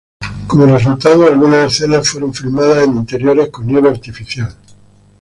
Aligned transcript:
Como 0.47 0.65
resultado, 0.65 1.27
algunas 1.27 1.71
escenas 1.73 2.09
fueron 2.09 2.33
filmadas 2.33 2.85
en 2.87 2.95
interiores 2.95 3.49
con 3.49 3.67
nieve 3.67 3.87
artificial. 3.89 4.51